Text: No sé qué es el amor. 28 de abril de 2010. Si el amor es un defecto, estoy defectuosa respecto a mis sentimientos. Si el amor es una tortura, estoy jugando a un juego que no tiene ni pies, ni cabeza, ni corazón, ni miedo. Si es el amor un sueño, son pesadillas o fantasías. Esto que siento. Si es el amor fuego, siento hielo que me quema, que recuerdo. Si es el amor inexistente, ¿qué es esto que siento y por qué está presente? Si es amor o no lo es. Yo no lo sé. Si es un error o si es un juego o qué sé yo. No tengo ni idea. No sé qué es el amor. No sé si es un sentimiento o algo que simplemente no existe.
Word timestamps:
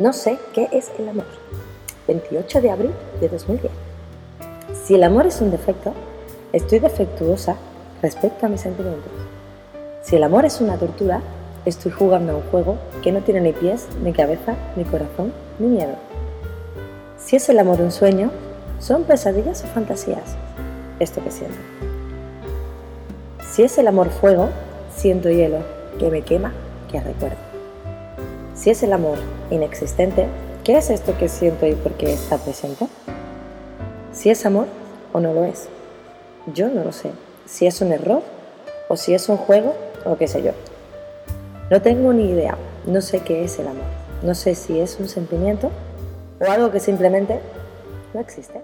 No 0.00 0.14
sé 0.14 0.38
qué 0.54 0.66
es 0.72 0.90
el 0.98 1.10
amor. 1.10 1.26
28 2.08 2.62
de 2.62 2.70
abril 2.70 2.90
de 3.20 3.28
2010. 3.28 3.70
Si 4.82 4.94
el 4.94 5.02
amor 5.02 5.26
es 5.26 5.42
un 5.42 5.50
defecto, 5.50 5.92
estoy 6.54 6.78
defectuosa 6.78 7.56
respecto 8.00 8.46
a 8.46 8.48
mis 8.48 8.62
sentimientos. 8.62 9.12
Si 10.02 10.16
el 10.16 10.22
amor 10.22 10.46
es 10.46 10.62
una 10.62 10.78
tortura, 10.78 11.20
estoy 11.66 11.92
jugando 11.92 12.32
a 12.32 12.36
un 12.36 12.42
juego 12.44 12.78
que 13.02 13.12
no 13.12 13.20
tiene 13.20 13.42
ni 13.42 13.52
pies, 13.52 13.88
ni 14.02 14.14
cabeza, 14.14 14.54
ni 14.74 14.84
corazón, 14.84 15.34
ni 15.58 15.66
miedo. 15.66 15.96
Si 17.18 17.36
es 17.36 17.46
el 17.50 17.58
amor 17.58 17.82
un 17.82 17.92
sueño, 17.92 18.30
son 18.78 19.04
pesadillas 19.04 19.62
o 19.64 19.66
fantasías. 19.66 20.34
Esto 20.98 21.22
que 21.22 21.30
siento. 21.30 21.58
Si 23.52 23.64
es 23.64 23.76
el 23.76 23.86
amor 23.86 24.08
fuego, 24.08 24.48
siento 24.96 25.28
hielo 25.28 25.58
que 25.98 26.10
me 26.10 26.22
quema, 26.22 26.54
que 26.90 27.02
recuerdo. 27.02 27.49
Si 28.60 28.68
es 28.68 28.82
el 28.82 28.92
amor 28.92 29.16
inexistente, 29.50 30.26
¿qué 30.64 30.76
es 30.76 30.90
esto 30.90 31.16
que 31.16 31.30
siento 31.30 31.66
y 31.66 31.72
por 31.72 31.92
qué 31.92 32.12
está 32.12 32.36
presente? 32.36 32.88
Si 34.12 34.28
es 34.28 34.44
amor 34.44 34.66
o 35.14 35.20
no 35.20 35.32
lo 35.32 35.44
es. 35.44 35.70
Yo 36.52 36.68
no 36.68 36.84
lo 36.84 36.92
sé. 36.92 37.12
Si 37.46 37.66
es 37.66 37.80
un 37.80 37.90
error 37.90 38.22
o 38.90 38.98
si 38.98 39.14
es 39.14 39.30
un 39.30 39.38
juego 39.38 39.74
o 40.04 40.18
qué 40.18 40.28
sé 40.28 40.42
yo. 40.42 40.52
No 41.70 41.80
tengo 41.80 42.12
ni 42.12 42.28
idea. 42.28 42.58
No 42.84 43.00
sé 43.00 43.20
qué 43.20 43.44
es 43.44 43.58
el 43.58 43.66
amor. 43.66 43.86
No 44.22 44.34
sé 44.34 44.54
si 44.54 44.78
es 44.78 45.00
un 45.00 45.08
sentimiento 45.08 45.70
o 46.38 46.50
algo 46.50 46.70
que 46.70 46.80
simplemente 46.80 47.40
no 48.12 48.20
existe. 48.20 48.60